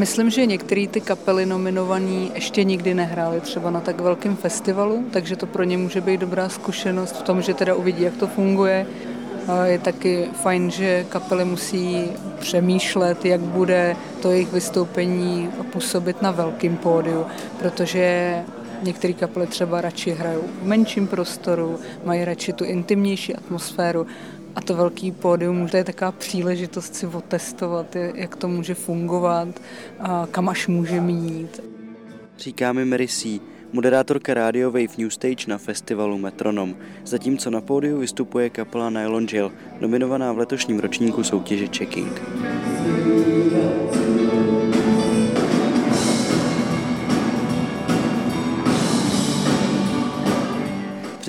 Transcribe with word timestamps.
myslím, 0.00 0.30
že 0.30 0.46
některé 0.46 0.86
ty 0.86 1.00
kapely 1.00 1.46
nominované 1.46 2.32
ještě 2.34 2.64
nikdy 2.64 2.94
nehrály 2.94 3.40
třeba 3.40 3.70
na 3.70 3.80
tak 3.80 4.00
velkém 4.00 4.36
festivalu, 4.36 5.04
takže 5.10 5.36
to 5.36 5.46
pro 5.46 5.64
ně 5.64 5.78
může 5.78 6.00
být 6.00 6.20
dobrá 6.20 6.48
zkušenost 6.48 7.16
v 7.16 7.22
tom, 7.22 7.42
že 7.42 7.54
teda 7.54 7.74
uvidí, 7.74 8.02
jak 8.02 8.16
to 8.16 8.26
funguje. 8.26 8.86
Je 9.64 9.78
taky 9.78 10.28
fajn, 10.42 10.70
že 10.70 11.06
kapely 11.08 11.44
musí 11.44 12.04
přemýšlet, 12.38 13.24
jak 13.24 13.40
bude 13.40 13.96
to 14.22 14.30
jejich 14.30 14.52
vystoupení 14.52 15.48
působit 15.72 16.22
na 16.22 16.30
velkém 16.30 16.76
pódiu, 16.76 17.26
protože 17.58 18.34
Některé 18.82 19.12
kapely 19.12 19.46
třeba 19.46 19.80
radši 19.80 20.10
hrajou 20.10 20.42
v 20.62 20.66
menším 20.66 21.06
prostoru, 21.06 21.78
mají 22.04 22.24
radši 22.24 22.52
tu 22.52 22.64
intimnější 22.64 23.36
atmosféru 23.36 24.06
a 24.56 24.60
to 24.60 24.74
velký 24.74 25.12
pódium 25.12 25.68
to 25.68 25.76
je 25.76 25.84
taková 25.84 26.12
příležitost 26.12 26.94
si 26.94 27.06
otestovat, 27.06 27.96
jak 28.14 28.36
to 28.36 28.48
může 28.48 28.74
fungovat, 28.74 29.48
a 30.00 30.28
kam 30.30 30.48
až 30.48 30.66
může 30.66 31.00
mít. 31.00 31.60
Říká 32.38 32.72
mi 32.72 33.08
C., 33.08 33.40
moderátorka 33.72 34.34
Radio 34.34 34.70
Wave 34.70 34.96
New 34.98 35.10
Stage 35.10 35.44
na 35.48 35.58
festivalu 35.58 36.18
Metronom, 36.18 36.76
zatímco 37.04 37.50
na 37.50 37.60
pódiu 37.60 37.98
vystupuje 37.98 38.50
kapela 38.50 38.90
Nylon 38.90 39.26
Jill, 39.32 39.52
nominovaná 39.80 40.32
v 40.32 40.38
letošním 40.38 40.80
ročníku 40.80 41.24
soutěže 41.24 41.66
Checking. 41.66 42.22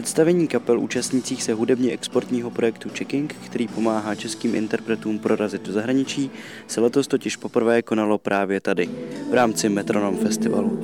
Představení 0.01 0.47
kapel 0.47 0.79
účastnících 0.79 1.43
se 1.43 1.53
hudebně 1.53 1.91
exportního 1.91 2.51
projektu 2.51 2.89
Checking, 2.97 3.35
který 3.45 3.67
pomáhá 3.67 4.15
českým 4.15 4.55
interpretům 4.55 5.19
prorazit 5.19 5.61
do 5.61 5.73
zahraničí, 5.73 6.31
se 6.67 6.81
letos 6.81 7.07
totiž 7.07 7.35
poprvé 7.35 7.81
konalo 7.81 8.17
právě 8.17 8.59
tady, 8.59 8.89
v 9.29 9.33
rámci 9.33 9.69
Metronom 9.69 10.17
Festivalu. 10.17 10.79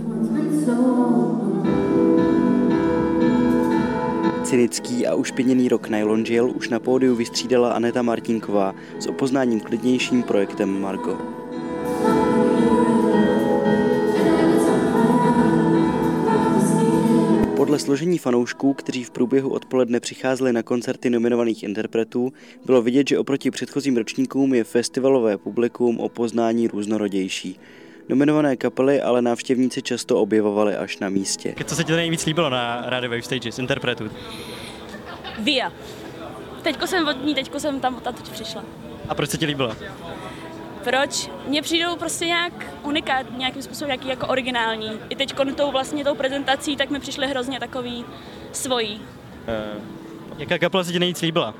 Cynický 4.43 5.07
a 5.07 5.15
ušpiněný 5.15 5.69
rok 5.69 5.89
Nylon 5.89 6.23
Jail 6.25 6.51
už 6.55 6.69
na 6.69 6.79
pódiu 6.79 7.15
vystřídala 7.15 7.71
Aneta 7.71 8.01
Martinková 8.01 8.75
s 8.99 9.07
opoznáním 9.07 9.59
klidnějším 9.59 10.23
projektem 10.23 10.81
Margo. 10.81 11.36
Podle 17.77 17.85
složení 17.85 18.17
fanoušků, 18.17 18.73
kteří 18.73 19.03
v 19.03 19.11
průběhu 19.11 19.49
odpoledne 19.49 19.99
přicházeli 19.99 20.53
na 20.53 20.63
koncerty 20.63 21.09
nominovaných 21.09 21.63
interpretů, 21.63 22.33
bylo 22.65 22.81
vidět, 22.81 23.09
že 23.09 23.19
oproti 23.19 23.51
předchozím 23.51 23.97
ročníkům 23.97 24.53
je 24.53 24.63
festivalové 24.63 25.37
publikum 25.37 25.99
o 25.99 26.09
poznání 26.09 26.67
různorodější. 26.67 27.59
Nominované 28.09 28.55
kapely 28.55 29.01
ale 29.01 29.21
návštěvníci 29.21 29.81
často 29.81 30.21
objevovali 30.21 30.75
až 30.75 30.99
na 30.99 31.09
místě. 31.09 31.55
Co 31.65 31.75
se 31.75 31.83
ti 31.83 31.91
nejvíc 31.91 32.25
líbilo 32.25 32.49
na 32.49 32.83
Radio 32.85 33.09
Wave 33.09 33.21
Stage 33.21 33.51
z 33.51 33.59
interpretů? 33.59 34.09
Via. 35.39 35.73
Teďko 36.61 36.87
jsem 36.87 37.07
od 37.07 37.25
ní, 37.25 37.35
teďko 37.35 37.59
jsem 37.59 37.79
tam 37.79 37.95
odtud 37.95 38.29
přišla. 38.29 38.63
A 39.09 39.15
proč 39.15 39.29
se 39.29 39.37
ti 39.37 39.45
líbilo? 39.45 39.75
Proč? 40.87 41.29
Mně 41.47 41.61
přijdou 41.61 41.95
prostě 41.95 42.25
nějak 42.25 42.53
unikát, 42.83 43.37
nějakým 43.37 43.61
způsobem 43.61 43.87
nějaký 43.87 44.07
jako 44.07 44.27
originální. 44.27 44.91
I 45.09 45.15
teď 45.15 45.33
tou 45.55 45.71
vlastně 45.71 46.03
tou 46.03 46.15
prezentací, 46.15 46.77
tak 46.77 46.89
mi 46.89 46.99
přišly 46.99 47.27
hrozně 47.27 47.59
takový 47.59 48.05
svojí. 48.51 49.01
Uh, 49.75 49.81
jaká 50.37 50.57
kapela 50.57 50.83
se 50.83 50.91
ti 50.91 50.99
nejvíc 50.99 51.21
líbila? 51.21 51.53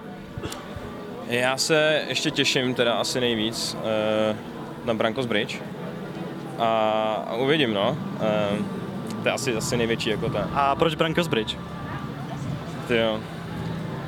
Já 1.27 1.57
se 1.57 2.05
ještě 2.07 2.31
těším 2.31 2.75
teda 2.75 2.93
asi 2.93 3.19
nejvíc 3.19 3.77
uh, 3.79 4.37
na 4.85 4.93
Brankos 4.93 5.25
Bridge. 5.25 5.61
A, 6.59 6.67
a 7.27 7.35
uvidím, 7.35 7.73
no. 7.73 7.97
Uh, 8.59 8.65
to 9.23 9.29
je 9.29 9.33
asi, 9.33 9.55
asi 9.55 9.77
největší 9.77 10.09
jako 10.09 10.29
ta. 10.29 10.49
A 10.53 10.75
proč 10.75 10.95
Brankos 10.95 11.27
Bridge? 11.27 11.57
Ty 12.87 12.97
jo. 12.97 13.19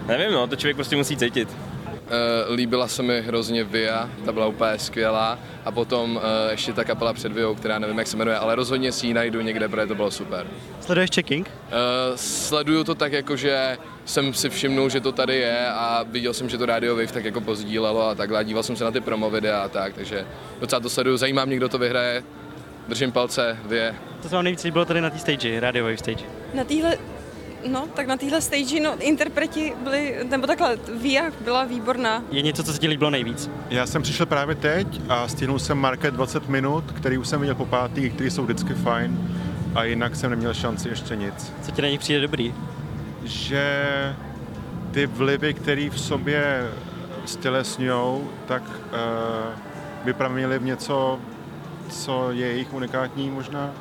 Nevím, 0.08 0.32
no, 0.32 0.48
to 0.48 0.56
člověk 0.56 0.76
prostě 0.76 0.96
musí 0.96 1.18
cítit. 1.18 1.69
Uh, 2.10 2.56
líbila 2.56 2.88
se 2.88 3.04
mi 3.04 3.22
hrozně 3.22 3.64
Via, 3.64 4.10
ta 4.26 4.32
byla 4.32 4.48
úplně 4.48 4.80
skvělá. 4.80 5.40
A 5.66 5.72
potom 5.72 6.16
uh, 6.16 6.22
ještě 6.52 6.74
ta 6.74 6.84
kapela 6.84 7.14
před 7.14 7.32
Viou, 7.32 7.56
která 7.56 7.80
nevím, 7.80 7.98
jak 7.98 8.08
se 8.08 8.18
jmenuje, 8.18 8.38
ale 8.38 8.56
rozhodně 8.56 8.92
si 8.92 9.08
ji 9.08 9.14
najdu 9.14 9.42
někde, 9.42 9.68
protože 9.68 9.88
to 9.88 9.96
bylo 9.96 10.12
super. 10.12 10.48
Sleduješ 10.82 11.10
checking? 11.16 11.48
Uh, 11.48 11.72
sleduju 12.16 12.84
to 12.84 12.96
tak, 12.96 13.12
jako 13.14 13.36
že 13.36 13.78
jsem 14.06 14.34
si 14.34 14.50
všimnul, 14.50 14.90
že 14.90 15.00
to 15.00 15.12
tady 15.12 15.36
je 15.36 15.68
a 15.68 16.06
viděl 16.10 16.34
jsem, 16.34 16.50
že 16.50 16.58
to 16.58 16.66
Radio 16.66 16.96
Wave 16.96 17.12
tak 17.12 17.26
jako 17.26 17.42
pozdílelo 17.42 18.08
a 18.08 18.16
takhle. 18.16 18.46
Díval 18.46 18.64
jsem 18.64 18.76
se 18.76 18.84
na 18.84 18.92
ty 18.92 19.02
promo 19.02 19.30
videa 19.30 19.62
a 19.62 19.70
tak, 19.70 19.94
takže 19.94 20.26
docela 20.60 20.80
to 20.80 20.90
sleduju. 20.90 21.18
Zajímá 21.18 21.46
mě, 21.46 21.58
kdo 21.58 21.70
to 21.70 21.78
vyhraje. 21.78 22.24
Držím 22.88 23.12
palce, 23.12 23.58
vě. 23.66 23.96
Co 24.22 24.30
se 24.30 24.36
vám 24.36 24.44
nejvíc 24.44 24.64
líbilo 24.64 24.86
tady 24.86 25.02
na 25.02 25.10
té 25.10 25.20
stage, 25.20 25.60
Radio 25.60 25.84
Wave 25.84 25.98
stage? 25.98 26.26
Na 26.54 26.64
téhle 26.64 26.98
No, 27.68 27.88
tak 27.94 28.08
na 28.08 28.18
téhle 28.18 28.42
stage, 28.42 28.80
no, 28.80 28.98
interpreti 29.00 29.74
byli, 29.84 30.18
nebo 30.30 30.48
takhle, 30.48 30.78
Via 31.02 31.24
byla 31.42 31.64
výborná. 31.64 32.24
Je 32.32 32.42
něco, 32.42 32.64
co 32.64 32.74
se 32.74 32.80
ti 32.80 32.88
líbilo 32.88 33.10
nejvíc? 33.10 33.50
Já 33.70 33.88
jsem 33.88 34.02
přišel 34.02 34.26
právě 34.26 34.56
teď 34.56 35.02
a 35.10 35.28
stihnul 35.28 35.60
jsem 35.60 35.78
Market 35.78 36.14
20 36.14 36.50
minut, 36.50 36.92
který 36.92 37.18
už 37.18 37.28
jsem 37.28 37.40
viděl 37.40 37.56
po 37.56 37.66
pátý, 37.66 38.10
který 38.10 38.30
jsou 38.30 38.44
vždycky 38.44 38.74
fajn 38.74 39.40
a 39.76 39.84
jinak 39.84 40.16
jsem 40.16 40.30
neměl 40.30 40.54
šanci 40.54 40.90
ještě 40.90 41.16
nic. 41.16 41.54
Co 41.62 41.72
ti 41.72 41.82
na 41.82 41.88
nich 41.88 42.00
přijde 42.00 42.22
dobrý? 42.22 42.54
Že 43.24 43.86
ty 44.92 45.06
vlivy, 45.06 45.54
které 45.54 45.90
v 45.90 46.00
sobě 46.00 46.70
stělesňují, 47.26 48.22
tak 48.48 48.64
uh, 48.64 50.06
by 50.06 50.14
praměly 50.14 50.60
v 50.60 50.64
něco, 50.64 51.20
co 51.90 52.32
je 52.32 52.48
jejich 52.48 52.74
unikátní 52.74 53.30
možná. 53.30 53.72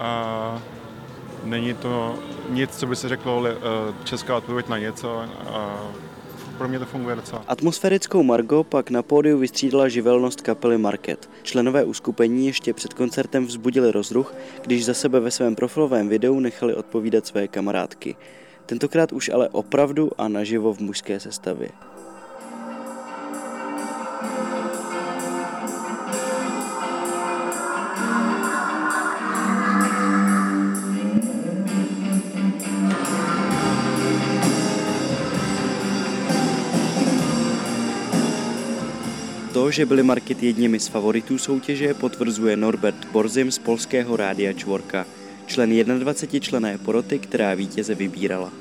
A 0.00 0.62
není 1.44 1.74
to 1.74 2.14
nic, 2.48 2.70
co 2.76 2.86
by 2.86 2.96
se 2.96 3.08
řeklo 3.08 3.46
eh, 3.46 3.54
česká 4.04 4.36
odpověď 4.36 4.68
na 4.68 4.78
něco. 4.78 5.20
A 5.46 5.86
pro 6.58 6.68
mě 6.68 6.78
to 6.78 6.84
funguje 6.84 7.16
docela. 7.16 7.44
Atmosférickou 7.48 8.22
Margo 8.22 8.64
pak 8.64 8.90
na 8.90 9.02
pódiu 9.02 9.38
vystřídala 9.38 9.88
živelnost 9.88 10.40
kapely 10.40 10.78
Market. 10.78 11.30
Členové 11.42 11.84
uskupení 11.84 12.46
ještě 12.46 12.72
před 12.72 12.94
koncertem 12.94 13.46
vzbudili 13.46 13.92
rozruch, 13.92 14.34
když 14.62 14.84
za 14.84 14.94
sebe 14.94 15.20
ve 15.20 15.30
svém 15.30 15.54
profilovém 15.54 16.08
videu 16.08 16.40
nechali 16.40 16.74
odpovídat 16.74 17.26
své 17.26 17.48
kamarádky. 17.48 18.16
Tentokrát 18.66 19.12
už 19.12 19.28
ale 19.28 19.48
opravdu 19.48 20.10
a 20.18 20.28
naživo 20.28 20.72
v 20.74 20.80
mužské 20.80 21.20
sestavě. 21.20 21.68
To, 39.56 39.70
že 39.70 39.86
byly 39.86 40.02
Market 40.02 40.42
jedněmi 40.42 40.80
z 40.80 40.88
favoritů 40.88 41.38
soutěže, 41.38 41.94
potvrzuje 41.94 42.56
Norbert 42.56 43.04
Borzim 43.12 43.52
z 43.52 43.58
polského 43.58 44.16
rádia 44.16 44.52
Čvorka, 44.52 45.06
člen 45.46 45.98
21 45.98 46.44
člené 46.44 46.78
poroty, 46.78 47.18
která 47.18 47.54
vítěze 47.54 47.94
vybírala. 47.94 48.52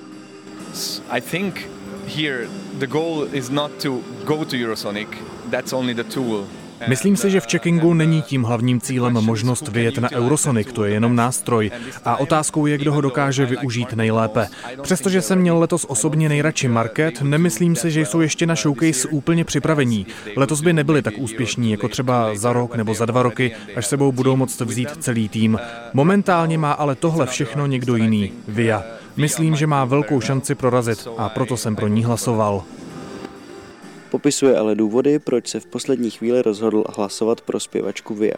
I 1.09 1.21
think 1.21 1.69
here 2.15 2.47
the 2.73 2.87
goal 2.87 3.27
is 3.31 3.49
not 3.49 3.71
to 3.83 3.99
go 4.23 4.45
to 4.45 4.55
Eurosonic, 4.55 5.07
that's 5.51 5.73
only 5.73 5.93
the 5.93 6.03
tool. 6.03 6.47
Myslím 6.87 7.17
si, 7.17 7.31
že 7.31 7.39
v 7.39 7.47
checkingu 7.51 7.93
není 7.93 8.21
tím 8.21 8.43
hlavním 8.43 8.81
cílem 8.81 9.13
možnost 9.13 9.67
vyjet 9.67 9.97
na 9.97 10.11
Eurosonic, 10.11 10.67
to 10.73 10.85
je 10.85 10.93
jenom 10.93 11.15
nástroj. 11.15 11.71
A 12.05 12.17
otázkou 12.17 12.65
je, 12.65 12.77
kdo 12.77 12.93
ho 12.93 13.01
dokáže 13.01 13.45
využít 13.45 13.93
nejlépe. 13.93 14.47
Přestože 14.81 15.21
jsem 15.21 15.39
měl 15.39 15.59
letos 15.59 15.85
osobně 15.89 16.29
nejradši 16.29 16.67
market, 16.67 17.21
nemyslím 17.21 17.75
si, 17.75 17.91
že 17.91 18.05
jsou 18.05 18.21
ještě 18.21 18.45
na 18.45 18.55
showcase 18.55 19.07
úplně 19.07 19.45
připravení. 19.45 20.07
Letos 20.35 20.61
by 20.61 20.73
nebyli 20.73 21.01
tak 21.01 21.13
úspěšní 21.17 21.71
jako 21.71 21.87
třeba 21.87 22.35
za 22.35 22.53
rok 22.53 22.75
nebo 22.75 22.93
za 22.93 23.05
dva 23.05 23.23
roky, 23.23 23.51
až 23.75 23.85
sebou 23.85 24.11
budou 24.11 24.35
moct 24.35 24.61
vzít 24.61 24.89
celý 24.99 25.29
tým. 25.29 25.59
Momentálně 25.93 26.57
má 26.57 26.71
ale 26.71 26.95
tohle 26.95 27.25
všechno 27.25 27.65
někdo 27.65 27.95
jiný, 27.95 28.31
Via. 28.47 28.83
Myslím, 29.17 29.55
že 29.55 29.67
má 29.67 29.85
velkou 29.85 30.21
šanci 30.21 30.55
prorazit 30.55 31.07
a 31.17 31.29
proto 31.29 31.57
jsem 31.57 31.75
pro 31.75 31.87
ní 31.87 32.03
hlasoval. 32.03 32.63
Popisuje 34.11 34.57
ale 34.57 34.75
důvody, 34.75 35.19
proč 35.19 35.47
se 35.47 35.59
v 35.59 35.65
poslední 35.65 36.09
chvíli 36.11 36.41
rozhodl 36.41 36.83
hlasovat 36.95 37.41
pro 37.41 37.59
zpěvačku 37.59 38.15
Via. 38.15 38.35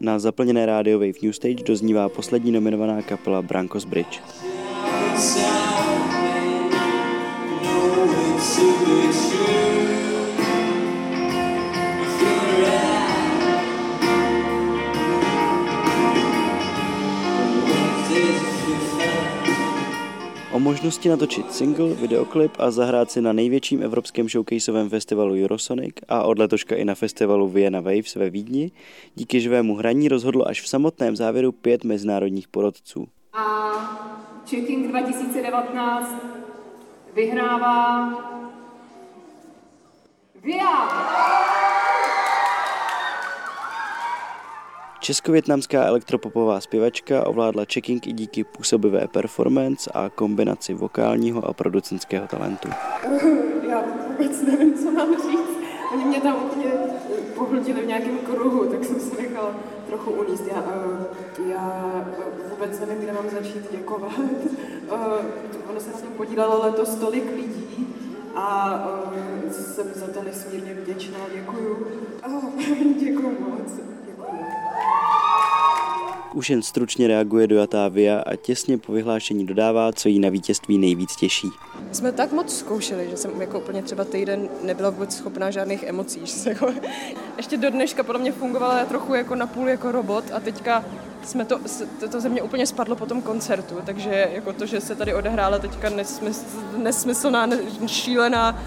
Na 0.00 0.18
zaplněné 0.18 0.66
rádio 0.66 0.98
Wave 0.98 1.12
New 1.22 1.32
Stage 1.32 1.64
doznívá 1.64 2.08
poslední 2.08 2.52
nominovaná 2.52 3.02
kapela 3.02 3.42
Brankos 3.42 3.84
Bridge. 3.84 4.20
O 5.18 5.24
možnosti 20.58 21.08
natočit 21.08 21.52
single, 21.52 21.94
videoklip 21.94 22.52
a 22.58 22.70
zahrát 22.70 23.10
si 23.10 23.20
na 23.20 23.32
největším 23.32 23.82
evropském 23.82 24.28
showcaseovém 24.28 24.88
festivalu 24.88 25.34
Eurosonic 25.34 25.94
a 26.08 26.22
od 26.22 26.38
letoška 26.38 26.76
i 26.76 26.84
na 26.84 26.94
festivalu 26.94 27.48
Vienna 27.48 27.80
Waves 27.80 28.14
ve 28.14 28.30
Vídni 28.30 28.70
díky 29.14 29.40
živému 29.40 29.74
hraní 29.74 30.08
rozhodlo 30.08 30.48
až 30.48 30.62
v 30.62 30.68
samotném 30.68 31.16
závěru 31.16 31.52
pět 31.52 31.84
mezinárodních 31.84 32.48
porodců. 32.48 33.06
A 33.32 34.07
Checking 34.50 34.88
2019 34.88 36.14
vyhrává 37.14 38.12
Via! 40.44 40.88
Česko-větnamská 45.00 45.84
elektropopová 45.84 46.60
zpěvačka 46.60 47.26
ovládla 47.26 47.64
checking 47.72 48.06
i 48.06 48.12
díky 48.12 48.44
působivé 48.44 49.08
performance 49.08 49.90
a 49.94 50.08
kombinaci 50.08 50.74
vokálního 50.74 51.44
a 51.44 51.52
producentského 51.52 52.26
talentu. 52.26 52.68
Já 53.70 53.82
vůbec 54.08 54.42
nevím, 54.42 54.74
co 54.78 54.90
mám 54.90 55.14
říct. 55.14 55.57
Oni 55.92 56.04
mě 56.04 56.20
tam 56.20 56.36
úplně 56.44 56.72
pohltili 57.34 57.82
v 57.82 57.86
nějakém 57.86 58.18
kruhu, 58.18 58.64
tak 58.64 58.84
jsem 58.84 59.00
se 59.00 59.22
nechala 59.22 59.54
trochu 59.86 60.10
uníst. 60.10 60.46
Já, 60.46 60.64
eh, 60.68 61.42
já 61.50 62.04
vůbec 62.50 62.80
nevím, 62.80 62.98
kde 62.98 63.12
mám 63.12 63.30
začít 63.30 63.70
děkovat. 63.70 64.12
Eh, 64.90 65.70
ono 65.70 65.80
se 65.80 65.90
na 65.90 65.98
tom 65.98 66.12
podílelo 66.16 66.62
letos 66.62 66.94
tolik 66.94 67.36
lidí 67.36 67.94
a 68.34 68.78
eh, 69.46 69.52
jsem 69.52 69.86
za 69.94 70.06
to 70.06 70.22
nesmírně 70.22 70.74
vděčná. 70.74 71.18
Děkuju. 71.34 71.86
Děkuju 72.98 73.36
moc. 73.40 73.97
Už 76.34 76.50
jen 76.50 76.62
stručně 76.62 77.08
reaguje 77.08 77.46
dojatá 77.46 77.88
Via 77.88 78.22
a 78.26 78.36
těsně 78.36 78.78
po 78.78 78.92
vyhlášení 78.92 79.46
dodává, 79.46 79.92
co 79.92 80.08
jí 80.08 80.18
na 80.18 80.28
vítězství 80.28 80.78
nejvíc 80.78 81.16
těší. 81.16 81.48
Jsme 81.92 82.12
tak 82.12 82.32
moc 82.32 82.58
zkoušeli, 82.58 83.10
že 83.10 83.16
jsem 83.16 83.40
jako 83.40 83.58
úplně 83.60 83.82
třeba 83.82 84.04
týden 84.04 84.48
nebyla 84.62 84.90
vůbec 84.90 85.16
schopná 85.16 85.50
žádných 85.50 85.82
emocí. 85.82 86.20
Že 86.24 86.32
se 86.32 86.48
jako, 86.48 86.72
ještě 87.36 87.56
do 87.56 87.70
dneška 87.70 88.02
podle 88.02 88.20
mě 88.20 88.32
fungovala 88.32 88.84
trochu 88.84 89.14
jako 89.14 89.34
napůl 89.34 89.68
jako 89.68 89.92
robot 89.92 90.24
a 90.32 90.40
teďka 90.40 90.84
jsme 91.24 91.44
to, 91.44 91.60
to, 92.00 92.08
to 92.08 92.20
ze 92.20 92.28
mě 92.28 92.42
úplně 92.42 92.66
spadlo 92.66 92.96
po 92.96 93.06
tom 93.06 93.22
koncertu, 93.22 93.74
takže 93.86 94.30
jako 94.32 94.52
to, 94.52 94.66
že 94.66 94.80
se 94.80 94.94
tady 94.94 95.14
odehrála 95.14 95.58
teďka 95.58 95.90
nesmysl, 95.90 96.44
nesmyslná, 96.76 97.48
šílená 97.86 98.62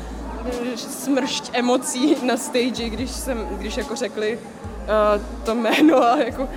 smršť 0.75 1.49
emocí 1.53 2.15
na 2.25 2.37
stage, 2.37 2.89
když, 2.89 3.11
jsem, 3.11 3.47
když 3.51 3.77
jako 3.77 3.95
řekli, 3.95 4.39
uh, 4.81 5.21
to 5.43 5.55
jméno 5.55 6.03
a, 6.03 6.17
jako, 6.17 6.43
uh, 6.43 6.47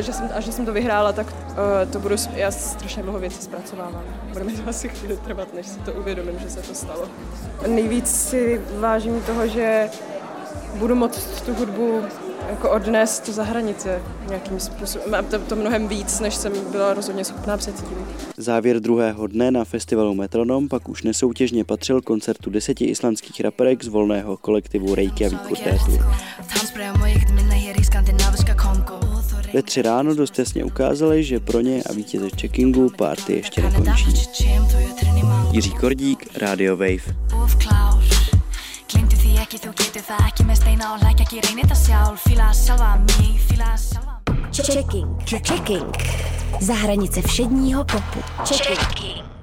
že 0.00 0.12
jsem, 0.12 0.30
a 0.34 0.40
že 0.40 0.52
jsem 0.52 0.66
to 0.66 0.72
vyhrála, 0.72 1.12
tak 1.12 1.26
uh, 1.26 1.92
to 1.92 1.98
budu, 1.98 2.14
já 2.34 2.50
strašně 2.50 3.02
dlouho 3.02 3.18
věci 3.18 3.42
zpracovávám. 3.42 4.02
Bude 4.32 4.44
mi 4.44 4.52
to 4.52 4.70
asi 4.70 4.88
chvíli 4.88 5.16
trvat, 5.16 5.54
než 5.54 5.66
si 5.66 5.78
to 5.78 5.92
uvědomím, 5.92 6.38
že 6.38 6.50
se 6.50 6.62
to 6.62 6.74
stalo. 6.74 7.08
Nejvíc 7.66 8.28
si 8.28 8.60
vážím 8.78 9.22
toho, 9.22 9.46
že 9.46 9.88
budu 10.74 10.94
moct 10.94 11.42
tu 11.46 11.54
hudbu 11.54 12.00
jako 12.50 12.70
odnést 12.70 13.28
za 13.28 13.42
hranice 13.42 14.02
nějakým 14.28 14.60
způsobem. 14.60 15.24
To, 15.24 15.38
to 15.38 15.56
mnohem 15.56 15.88
víc, 15.88 16.20
než 16.20 16.34
jsem 16.34 16.52
byla 16.70 16.94
rozhodně 16.94 17.24
schopná 17.24 17.56
předtím. 17.56 18.06
Závěr 18.36 18.80
druhého 18.80 19.26
dne 19.26 19.50
na 19.50 19.64
festivalu 19.64 20.14
Metronom 20.14 20.68
pak 20.68 20.88
už 20.88 21.02
nesoutěžně 21.02 21.64
patřil 21.64 22.02
koncertu 22.02 22.50
deseti 22.50 22.84
islandských 22.84 23.40
raperek 23.40 23.84
z 23.84 23.88
volného 23.88 24.36
kolektivu 24.36 24.94
Reykjavík 24.94 25.40
Quartetu. 25.40 25.92
Ve 29.54 29.62
tři 29.62 29.82
ráno 29.82 30.14
dost 30.14 30.38
jasně 30.38 30.64
ukázali, 30.64 31.24
že 31.24 31.40
pro 31.40 31.60
ně 31.60 31.82
a 31.82 31.92
vítěze 31.92 32.28
checkingu 32.40 32.90
party 32.90 33.32
ještě 33.32 33.62
nekončí. 33.62 34.04
Jiří 35.52 35.70
Kordík, 35.70 36.38
Radio 36.38 36.76
Wave. 36.76 37.14
Checking, 44.52 45.24
checking. 45.30 45.96
Za 46.60 46.74
hranice 46.74 47.22
všedního 47.22 47.84
popu. 47.84 48.20
Checking 48.44 49.37